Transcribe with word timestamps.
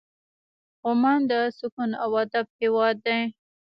عمان 0.89 1.19
د 1.29 1.31
سکون 1.57 1.91
او 2.03 2.09
ادب 2.23 2.45
هېواد 2.59 2.95
دی. 3.05 3.21